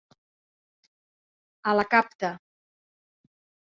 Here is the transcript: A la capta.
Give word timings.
A 1.73 1.77
la 1.81 1.87
capta. 1.95 2.35